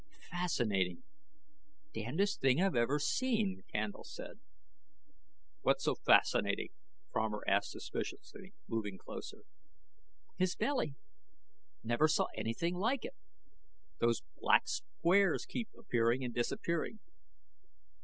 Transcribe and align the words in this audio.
"Fascinating! 0.31 1.03
Damnedest 1.93 2.41
thing 2.41 2.59
I've 2.59 2.75
ever 2.75 2.97
seen," 2.97 3.61
Candle 3.71 4.03
said. 4.03 4.39
"What's 5.61 5.83
so 5.83 5.93
fascinating?" 5.93 6.69
Fromer 7.11 7.43
asked 7.47 7.69
suspiciously, 7.69 8.55
moving 8.67 8.97
closer. 8.97 9.43
"His 10.37 10.55
belly. 10.55 10.95
Never 11.83 12.07
saw 12.07 12.29
anything 12.35 12.73
like 12.73 13.05
it. 13.05 13.13
Those 13.99 14.23
black 14.37 14.67
squares 14.67 15.45
keep 15.45 15.69
appearing 15.77 16.23
and 16.23 16.33
disappearing. 16.33 16.97